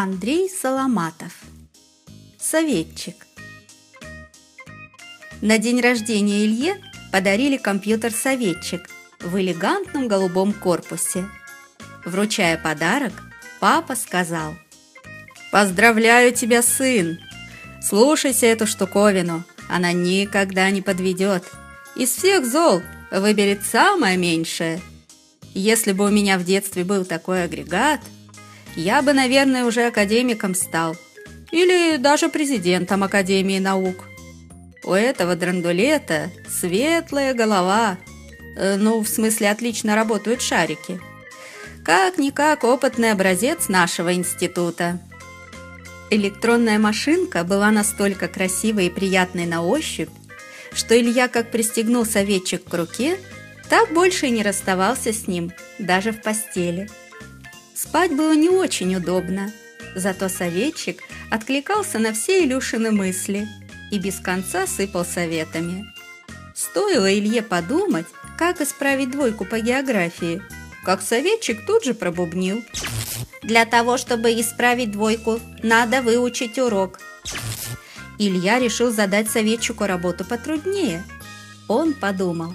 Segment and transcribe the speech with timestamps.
[0.00, 1.32] Андрей Соломатов
[2.38, 3.26] Советчик
[5.40, 6.76] На день рождения Илье
[7.10, 8.88] подарили компьютер-советчик
[9.18, 11.28] в элегантном голубом корпусе.
[12.04, 13.12] Вручая подарок,
[13.58, 14.54] папа сказал
[15.50, 17.18] «Поздравляю тебя, сын!
[17.82, 21.42] Слушайся эту штуковину, она никогда не подведет.
[21.96, 24.80] Из всех зол выберет самое меньшее.
[25.54, 28.00] Если бы у меня в детстве был такой агрегат–
[28.76, 30.96] я бы, наверное, уже академиком стал.
[31.50, 34.04] Или даже президентом Академии наук.
[34.84, 37.98] У этого драндулета светлая голова.
[38.56, 41.00] Э, ну, в смысле, отлично работают шарики.
[41.84, 45.00] Как-никак опытный образец нашего института.
[46.10, 50.10] Электронная машинка была настолько красивой и приятной на ощупь,
[50.72, 53.18] что Илья, как пристегнул советчик к руке,
[53.68, 56.88] так больше и не расставался с ним, даже в постели.
[57.78, 59.52] Спать было не очень удобно,
[59.94, 63.46] зато советчик откликался на все Илюшины мысли
[63.92, 65.86] и без конца сыпал советами.
[66.56, 68.06] Стоило Илье подумать,
[68.36, 70.42] как исправить двойку по географии,
[70.84, 72.64] как советчик тут же пробубнил.
[73.42, 76.98] Для того, чтобы исправить двойку, надо выучить урок.
[78.18, 81.04] Илья решил задать советчику работу потруднее.
[81.68, 82.54] Он подумал,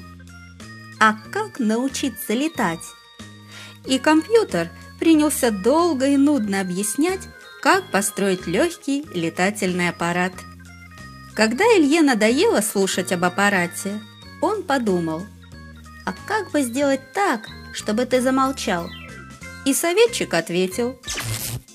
[0.99, 2.83] а как научиться летать?
[3.85, 4.69] И компьютер–
[5.03, 7.19] принялся долго и нудно объяснять,
[7.61, 10.31] как построить легкий летательный аппарат.
[11.35, 13.99] Когда Илье надоело слушать об аппарате,
[14.41, 15.23] он подумал,
[16.05, 18.89] а как бы сделать так, чтобы ты замолчал?
[19.65, 20.97] И советчик ответил,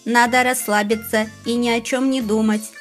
[0.07, 2.73] надо расслабиться и ни о чем не думать.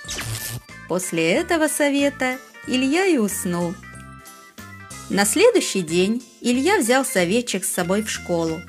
[0.88, 3.76] После этого совета Илья и уснул.
[5.10, 8.62] На следующий день Илья взял советчик с собой в школу.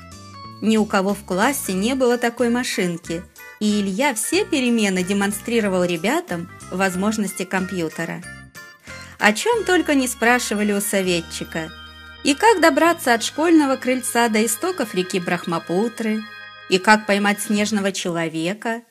[0.61, 3.23] Ни у кого в классе не было такой машинки,
[3.59, 8.21] и Илья все перемены демонстрировал ребятам возможности компьютера.
[9.19, 11.71] О чем только не спрашивали у советчика.
[12.23, 16.21] И как добраться от школьного крыльца до истоков реки Брахмапутры,
[16.69, 18.83] и как поймать снежного человека,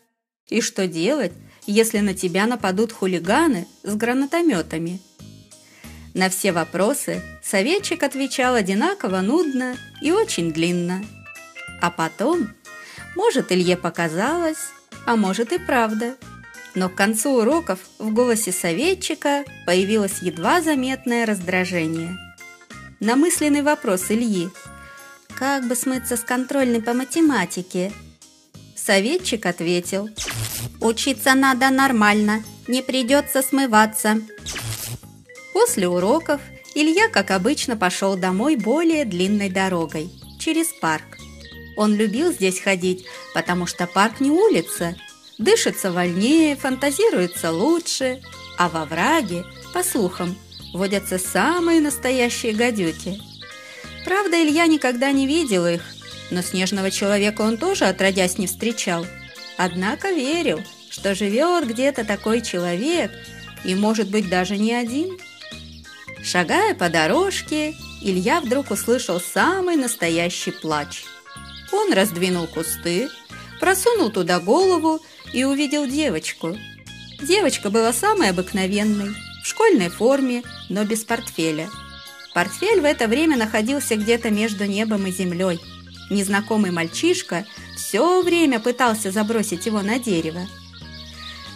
[0.49, 1.33] и что делать,
[1.67, 5.01] если на тебя нападут хулиганы с гранатометами.
[6.15, 11.05] На все вопросы советчик отвечал одинаково нудно и очень длинно.
[11.81, 12.49] А потом,
[13.15, 14.71] может, Илье показалось,
[15.07, 16.17] а может и правда.
[16.75, 22.17] Но к концу уроков в голосе советчика появилось едва заметное раздражение.
[23.01, 24.51] На мысленный вопрос Ильи
[25.37, 27.93] «Как бы смыться с контрольной по математике?»
[28.75, 30.09] Советчик ответил
[30.81, 34.21] «Учиться надо нормально, не придется смываться».
[35.53, 36.41] После уроков
[36.75, 41.18] Илья, как обычно, пошел домой более длинной дорогой, через парк.
[41.79, 44.97] Он любил здесь ходить, потому что парк не улица.
[45.39, 48.21] Дышится вольнее, фантазируется лучше,
[48.59, 50.37] а во враге, по слухам,
[50.75, 53.21] водятся самые настоящие гадюки.
[54.05, 55.83] Правда, Илья никогда не видел их,
[56.33, 59.07] но снежного человека он тоже отродясь не встречал.
[59.57, 60.61] Однако верил,
[60.91, 63.13] что живет где-то такой человек,
[63.65, 65.17] и, может быть, даже не один.
[66.25, 71.05] Шагая по дорожке, Илья вдруг услышал самый настоящий плач–
[71.73, 73.09] он раздвинул кусты,
[73.61, 75.01] просунул туда голову
[75.33, 76.57] и увидел девочку.
[77.21, 81.69] Девочка была самой обыкновенной, в школьной форме, но без портфеля.
[82.33, 85.61] Портфель в это время находился где-то между небом и землей.
[86.11, 87.45] Незнакомый мальчишка
[87.77, 90.47] все время пытался забросить его на дерево.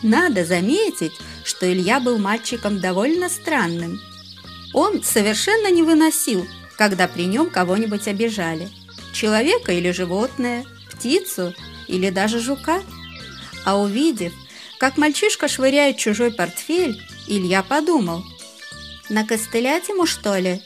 [0.02, 1.12] Надо заметить,
[1.44, 4.00] что Илья был мальчиком довольно странным.
[4.74, 6.46] Он совершенно не выносил,
[6.76, 8.68] когда при нем кого-нибудь обижали–
[9.12, 11.54] человека или животное, птицу
[11.88, 12.82] или даже жука.
[13.64, 14.32] А увидев,
[14.78, 18.24] как мальчишка швыряет чужой портфель, Илья подумал.
[19.08, 20.62] «Накостылять ему, что ли?»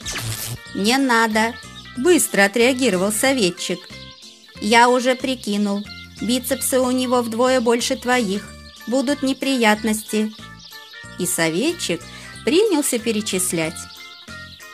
[0.73, 1.53] «Не надо!»–
[1.97, 3.79] быстро отреагировал советчик.
[4.61, 5.83] «Я уже прикинул.
[6.21, 8.47] Бицепсы у него вдвое больше твоих.
[8.87, 10.31] Будут неприятности».
[11.19, 12.01] И советчик
[12.45, 13.77] принялся перечислять.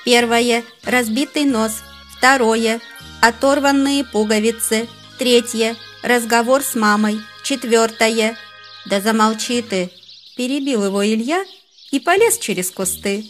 [0.05, 1.81] Первое– разбитый нос.
[2.17, 2.81] Второе
[3.23, 4.89] оторванные пуговицы.
[5.17, 7.21] Третье– разговор с мамой.
[7.41, 8.37] Четвертое–
[8.85, 9.91] да замолчи ты,
[10.35, 11.45] перебил его Илья
[11.91, 13.23] и полез через кусты.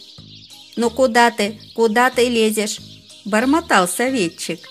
[0.74, 1.60] «Ну куда ты?
[1.74, 2.80] Куда ты лезешь?»–
[3.24, 4.68] бормотал советчик.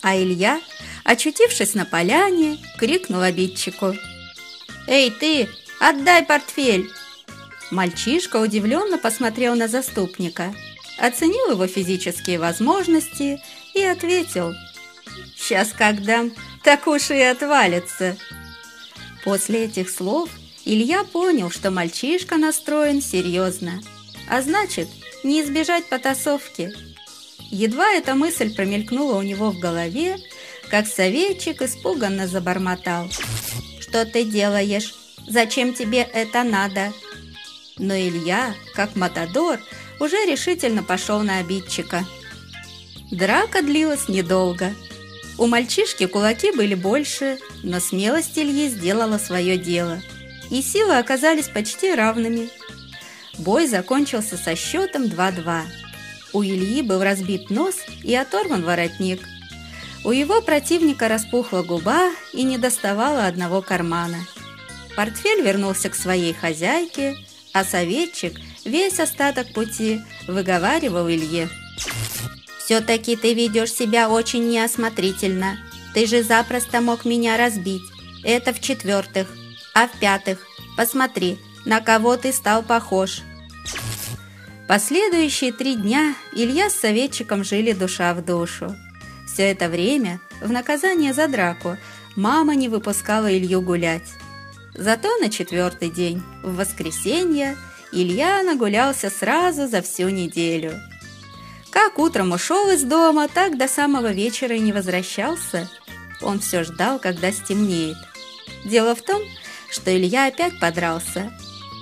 [0.00, 0.58] А Илья,
[1.04, 3.94] очутившись на поляне, крикнул обидчику.
[4.86, 6.90] «Эй, ты, отдай портфель!»
[7.70, 10.54] Мальчишка удивленно посмотрел на заступника,
[10.98, 13.38] оценил его физические возможности
[13.74, 14.54] и ответил.
[15.36, 16.32] «Сейчас как дам,
[16.62, 18.16] так уж и отвалится».
[19.24, 20.30] После этих слов
[20.64, 23.82] Илья понял, что мальчишка настроен серьезно,
[24.28, 24.88] а значит,
[25.24, 26.72] не избежать потасовки.
[27.50, 30.16] Едва эта мысль промелькнула у него в голове,
[30.70, 33.10] как советчик испуганно забормотал.
[33.80, 34.94] «Что ты делаешь?
[35.28, 36.92] Зачем тебе это надо?»
[37.78, 39.60] Но Илья, как матадор,
[40.00, 42.06] уже решительно пошел на обидчика.
[43.12, 44.74] Драка длилась недолго.
[45.36, 50.00] У мальчишки кулаки были больше, но смелость Ильи сделала свое дело,
[50.50, 52.48] и силы оказались почти равными.
[53.36, 55.62] Бой закончился со счетом 2-2.
[56.32, 59.20] У Ильи был разбит нос и оторван воротник.
[60.04, 64.26] У его противника распухла губа и не доставала одного кармана.
[64.96, 67.14] Портфель вернулся к своей хозяйке,
[67.52, 71.50] а советчик весь остаток пути выговаривал Илье.
[72.64, 75.58] «Все-таки ты ведешь себя очень неосмотрительно.
[75.94, 77.82] Ты же запросто мог меня разбить.
[78.24, 79.28] Это в-четвертых.
[79.74, 83.22] А в-пятых, посмотри, на кого ты стал похож».
[84.68, 88.74] Последующие три дня Илья с советчиком жили душа в душу.
[89.26, 91.76] Все это время, в наказание за драку,
[92.16, 94.08] мама не выпускала Илью гулять.
[94.74, 97.56] Зато на четвертый день, в воскресенье,
[97.92, 100.80] Илья нагулялся сразу за всю неделю.
[101.72, 105.70] Как утром ушел из дома, так до самого вечера и не возвращался.
[106.20, 107.96] Он все ждал, когда стемнеет.
[108.64, 109.22] Дело в том,
[109.70, 111.32] что Илья опять подрался.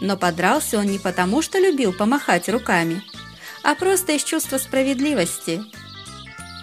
[0.01, 3.03] Но подрался он не потому, что любил помахать руками,
[3.63, 5.61] а просто из чувства справедливости.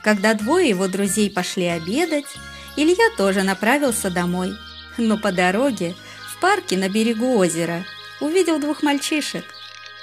[0.04, 2.26] Когда двое его друзей пошли обедать,
[2.78, 4.56] Илья тоже направился домой.
[4.98, 5.96] Но по дороге
[6.34, 7.86] в парке на берегу озера
[8.22, 9.44] увидел двух мальчишек.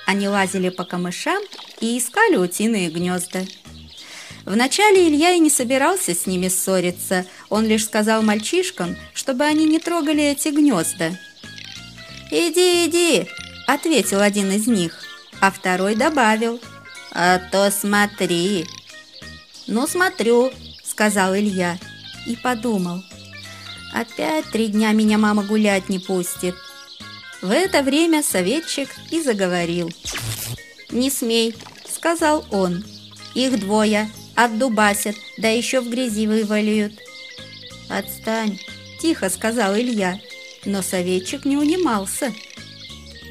[0.07, 1.43] Они лазили по камышам
[1.81, 3.45] и искали утиные гнезда.
[4.45, 9.79] Вначале Илья и не собирался с ними ссориться, он лишь сказал мальчишкам, чтобы они не
[9.79, 11.19] трогали эти гнезда.
[12.31, 13.27] «Иди, иди!»–
[13.67, 15.03] ответил один из них,
[15.41, 16.61] а второй добавил.
[17.13, 18.67] «А то смотри!»
[19.67, 20.53] «Ну, смотрю»,–
[20.85, 21.79] сказал Илья
[22.27, 23.03] и подумал–
[23.95, 26.57] Опять три дня меня мама гулять не пустит.
[27.45, 29.93] В это время советчик и заговорил.
[30.91, 31.55] «Не смей»,—
[31.87, 32.83] сказал он.
[33.35, 36.95] «Их двое, отдубасят, да еще в грязи вывалиют».
[37.91, 38.59] «Отстань»,—
[39.03, 40.19] тихо сказал Илья,
[40.65, 42.33] но советчик не унимался.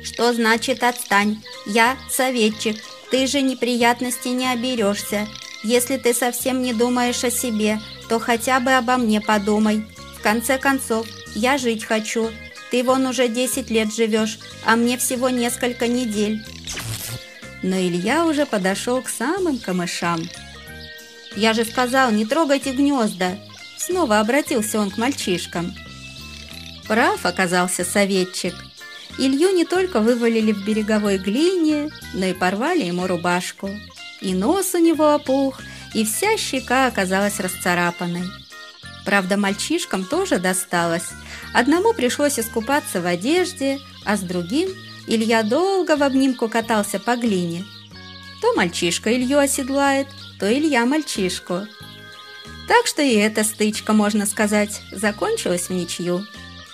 [0.04, 1.42] «Что значит «отстань»?
[1.66, 2.78] Я советчик,
[3.10, 5.28] ты же неприятностей не оберешься.
[5.64, 9.84] Если ты совсем не думаешь о себе, то хотя бы обо мне подумай
[10.24, 11.06] конце концов,
[11.36, 12.32] я жить хочу.
[12.74, 16.44] Ты вон уже 10 лет живешь, а мне всего несколько недель.
[17.62, 20.28] Но Илья уже подошел к самым камышам.
[21.36, 23.38] «Я же сказал, не трогайте гнезда!»
[23.78, 25.72] Снова обратился он к мальчишкам.
[26.88, 28.56] Прав оказался советчик.
[29.20, 33.70] Илью не только вывалили в береговой глине, но и порвали ему рубашку.
[34.20, 35.62] И нос у него опух,
[35.94, 38.24] и вся щека оказалась расцарапанной.
[39.06, 41.10] Правда, мальчишкам тоже досталось.
[41.54, 44.70] Одному пришлось искупаться в одежде, а с другим
[45.08, 47.66] Илья долго в обнимку катался по глине.
[48.42, 50.08] То мальчишка Илью оседлает,
[50.40, 51.68] то Илья мальчишку.
[52.68, 56.26] Так что и эта стычка, можно сказать, закончилась в ничью.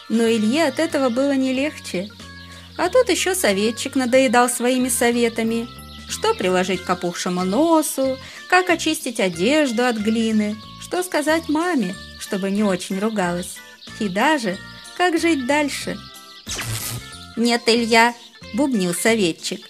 [0.08, 2.10] Но Илье от этого было не легче.
[2.78, 5.68] А тут еще советчик надоедал своими советами.
[6.08, 8.18] Что приложить к опухшему носу,
[8.50, 11.96] как очистить одежду от глины, что сказать маме–
[12.30, 13.56] чтобы не очень ругалась.
[14.00, 14.60] И даже,
[14.98, 15.98] как жить дальше.
[17.36, 18.14] «Нет, Илья»,–
[18.54, 19.68] бубнил советчик.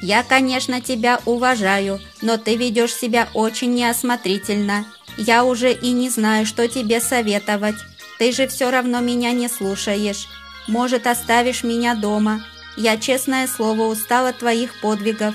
[0.00, 4.86] «Я, конечно, тебя уважаю, но ты ведешь себя очень неосмотрительно.
[5.16, 7.76] Я уже и не знаю, что тебе советовать.
[8.20, 10.28] Ты же все равно меня не слушаешь.
[10.68, 12.44] Может, оставишь меня дома.
[12.76, 15.34] Я, честное слово, устала от твоих подвигов.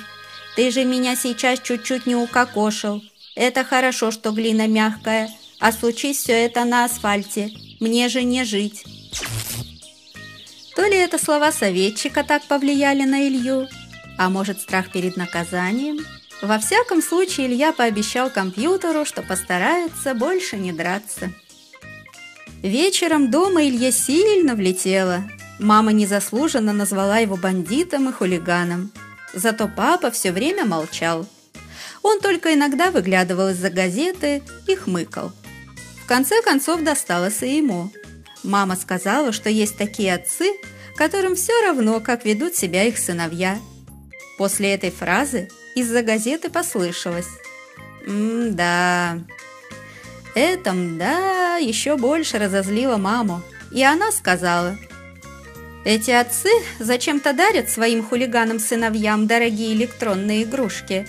[0.55, 3.03] Ты же меня сейчас чуть-чуть не укокошил.
[3.35, 8.83] Это хорошо, что глина мягкая, а случись все это на асфальте, мне же не жить.
[10.75, 13.67] То ли это слова советчика так повлияли на Илью,
[14.17, 16.05] а может страх перед наказанием?
[16.41, 21.31] Во всяком случае, Илья пообещал компьютеру, что постарается больше не драться.
[22.61, 25.23] Вечером дома Илье сильно влетело.
[25.59, 28.91] Мама незаслуженно назвала его бандитом и хулиганом.
[29.33, 31.25] Зато папа все время молчал.
[32.03, 35.31] Он только иногда выглядывал из-за газеты и хмыкал
[36.07, 37.91] конце концов досталось и ему.
[38.43, 40.53] Мама сказала, что есть такие отцы,
[40.95, 43.59] которым все равно, как ведут себя их сыновья.
[44.37, 47.27] После этой фразы из-за газеты послышалось.
[48.05, 49.19] «М-да...»
[50.33, 53.41] Это «мда» еще больше разозлило маму.
[53.71, 54.77] и она сказала,
[55.83, 56.49] «Эти отцы
[56.79, 61.07] зачем-то дарят своим хулиганам-сыновьям дорогие электронные игрушки.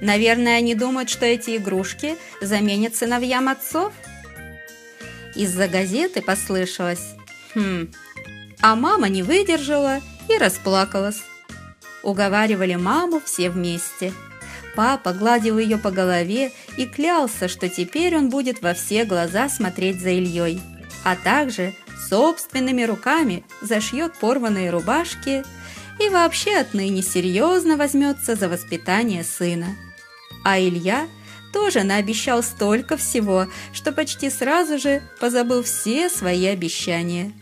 [0.00, 3.92] Наверное, они думают, что эти игрушки заменят сыновьям отцов?»
[5.34, 7.14] Из-за газеты послышалось
[7.54, 7.90] «Хм...»
[8.62, 11.22] А мама не выдержала и расплакалась.
[12.02, 14.12] Уговаривали маму все вместе.
[14.76, 20.00] Папа гладил ее по голове и клялся, что теперь он будет во все глаза смотреть
[20.00, 20.60] за Ильей,
[21.04, 21.74] а также
[22.08, 25.42] собственными руками зашьет порванные рубашки
[25.98, 29.76] и вообще отныне серьезно возьмется за воспитание сына.
[30.44, 31.08] А Илья
[31.52, 37.32] тоже наобещал столько всего, что почти сразу же позабыл все свои обещания.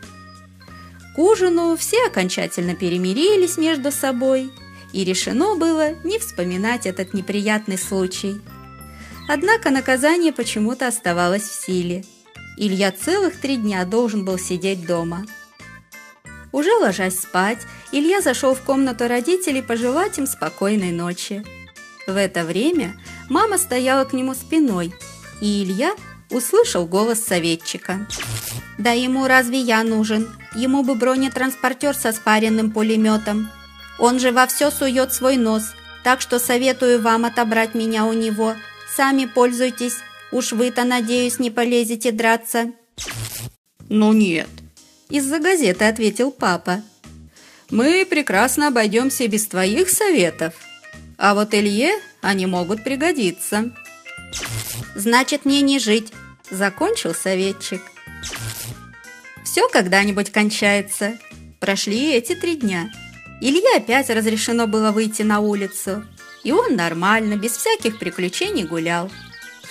[1.15, 4.51] К ужину все окончательно перемирились между собой,
[4.93, 8.41] и решено было не вспоминать этот неприятный случай.
[9.27, 12.03] Однако наказание почему-то оставалось в силе.
[12.57, 15.25] Илья целых три дня должен был сидеть дома.
[16.51, 17.59] Уже ложась спать,
[17.91, 21.43] Илья зашел в комнату родителей пожелать им спокойной ночи.
[22.07, 22.95] В это время
[23.29, 24.93] мама стояла к нему спиной,
[25.41, 25.93] и Илья
[26.29, 28.07] услышал голос советчика.
[28.77, 30.29] «Да ему разве я нужен?
[30.55, 33.49] Ему бы бронетранспортер со спаренным пулеметом.
[33.99, 38.55] Он же во все сует свой нос, так что советую вам отобрать меня у него.
[38.95, 39.97] Сами пользуйтесь,
[40.31, 42.71] уж вы-то, надеюсь, не полезете драться».
[43.89, 44.49] «Ну нет»,–
[45.09, 46.81] из-за газеты ответил папа.
[47.69, 50.53] «Мы прекрасно обойдемся без твоих советов,
[51.19, 53.71] а вот Илье они могут пригодиться».
[54.95, 56.11] «Значит, мне не жить»,–
[56.49, 57.81] закончил советчик.
[59.43, 61.17] Все когда-нибудь кончается.
[61.59, 62.91] Прошли эти три дня.
[63.41, 66.05] Илье опять разрешено было выйти на улицу.
[66.43, 69.09] И он нормально, без всяких приключений гулял.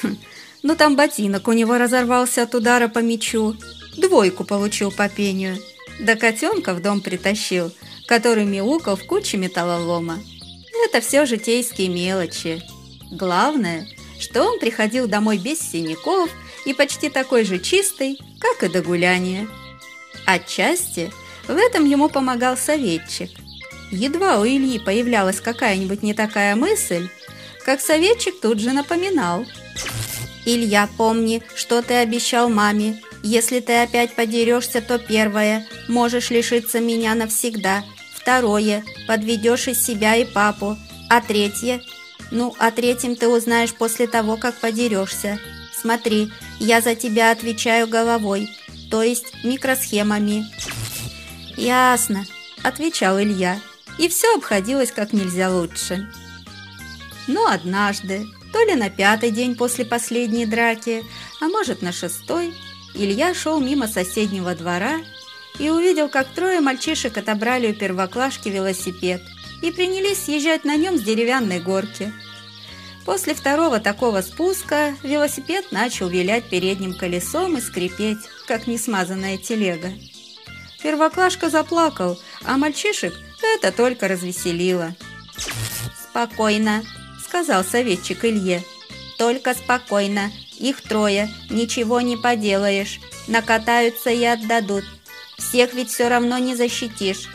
[0.03, 0.17] Хм,
[0.63, 3.57] ну там ботинок у него разорвался от удара по мячу.
[3.97, 5.59] Двойку получил по пению.
[6.01, 7.73] Да котенка в дом притащил,
[8.07, 10.19] который мяукал в куче металлолома.
[10.85, 12.63] Это все житейские мелочи.
[13.11, 13.87] Главное,
[14.21, 16.31] что он приходил домой без синяков
[16.65, 19.49] и почти такой же чистый, как и до гуляния.
[20.27, 21.11] Отчасти
[21.47, 23.31] в этом ему помогал советчик.
[23.91, 27.09] Едва у Ильи появлялась какая-нибудь не такая мысль,
[27.65, 29.47] как советчик тут же напоминал.
[30.45, 33.03] «Илья, помни, что ты обещал маме.
[33.23, 37.83] Если ты опять подерешься, то первое– можешь лишиться меня навсегда.
[38.29, 40.77] Второе– подведешь из себя и папу.
[41.09, 41.81] А третье–
[42.31, 45.39] ну, о третьем ты узнаешь после того, как подерешься.
[45.73, 46.31] Смотри,
[46.61, 48.51] я за тебя отвечаю головой
[48.91, 50.45] то есть микросхемами.
[51.57, 52.27] «Ясно»,–
[52.63, 53.61] отвечал Илья,
[53.97, 56.07] и все обходилось как нельзя лучше.
[57.29, 61.03] Но однажды, то ли на пятый день после последней драки,
[61.41, 62.53] а может на шестой,
[62.95, 64.99] Илья шел мимо соседнего двора
[65.59, 69.23] и увидел, как трое мальчишек отобрали у первоклашки велосипед
[69.63, 72.13] и принялись съезжать на нем с деревянной горки–
[73.09, 79.95] После второго такого спуска велосипед начал вилять передним колесом и скрипеть, как несмазанная телега.
[80.83, 83.15] Первоклашка заплакал, а мальчишек
[83.57, 84.95] это только развеселило.
[86.11, 86.85] «Спокойно»,—
[87.27, 88.63] сказал советчик Илье.
[89.17, 90.31] «Только спокойно.
[90.59, 91.31] Их трое.
[91.49, 93.01] Ничего не поделаешь.
[93.27, 94.85] Накатаются и отдадут.
[95.39, 97.29] Всех ведь все равно не защитишь».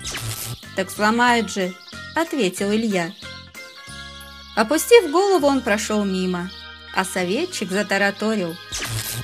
[0.76, 1.74] «Так сломают же»,—
[2.16, 3.14] ответил Илья.
[4.56, 6.52] Опустив голову, он прошел мимо,
[6.94, 8.56] а советчик затараторил.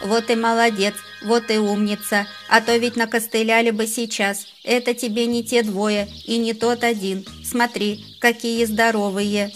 [0.03, 4.47] «Вот и молодец, вот и умница, а то ведь накостыляли бы сейчас.
[4.63, 7.25] Это тебе не те двое и не тот один.
[7.43, 9.51] Смотри, какие здоровые!»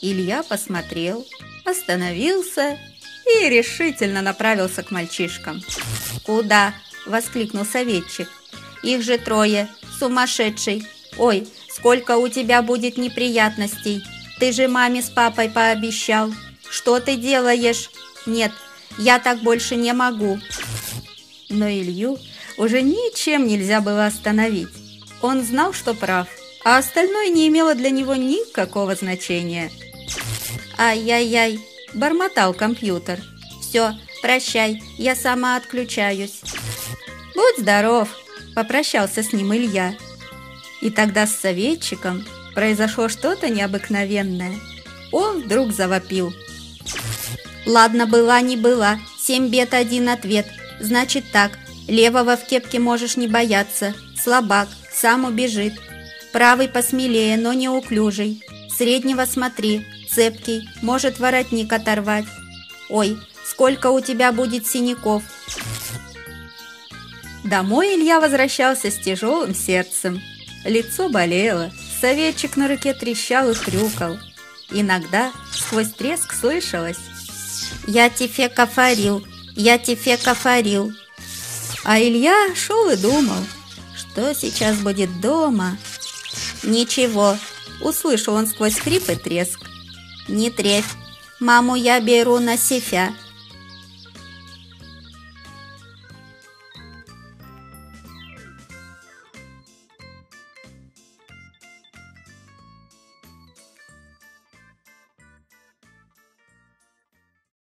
[0.00, 1.26] Илья посмотрел,
[1.64, 2.78] остановился
[3.26, 5.60] и решительно направился к мальчишкам.
[6.24, 6.72] «Куда?»–
[7.08, 8.28] воскликнул советчик.
[8.82, 10.86] «Их же трое, сумасшедший!
[11.16, 14.02] Ой, сколько у тебя будет неприятностей!»
[14.38, 16.32] Ты же маме с папой пообещал.
[16.70, 17.90] Что ты делаешь?
[18.24, 18.52] Нет,
[18.96, 20.38] я так больше не могу.
[21.48, 22.18] Но Илью
[22.56, 24.68] уже ничем нельзя было остановить.
[25.22, 26.28] Он знал, что прав,
[26.64, 29.70] а остальное не имело для него никакого значения.
[30.76, 31.58] «Ай-яй-яй!»–
[31.94, 33.20] бормотал компьютер.
[33.60, 36.40] «Все, прощай, я сама отключаюсь».
[37.48, 38.08] «Будь здоров!»–
[38.54, 39.94] попрощался с ним Илья.
[40.80, 42.24] И тогда с советчиком
[42.54, 44.54] произошло что-то необыкновенное.
[45.12, 46.32] Он вдруг завопил.
[47.64, 48.98] «Ладно, была не была.
[49.18, 50.46] Семь бед, один ответ.
[50.80, 53.94] Значит так, левого в кепке можешь не бояться.
[54.22, 55.74] Слабак, сам убежит.
[56.32, 58.42] Правый посмелее, но неуклюжий.
[58.76, 62.26] Среднего смотри, цепкий, может воротник оторвать.
[62.90, 65.22] Ой, сколько у тебя будет синяков!»
[67.48, 70.20] Домой Илья возвращался с тяжелым сердцем.
[70.64, 74.18] Лицо болело, советчик на руке трещал и хрюкал.
[74.70, 76.98] Иногда сквозь треск слышалось
[77.86, 79.26] «Я тебе кафарил,
[79.56, 80.92] я тебе кафарил».
[81.84, 83.42] А Илья шел и думал,
[83.96, 85.78] что сейчас будет дома.
[86.62, 87.38] «Ничего»,—
[87.80, 89.60] услышал он сквозь хрип и треск.
[90.28, 90.96] «Не трефь,
[91.40, 93.14] маму я беру на себя,